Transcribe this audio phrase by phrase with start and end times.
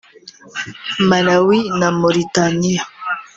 [1.09, 2.83] Malawi na Moritaniya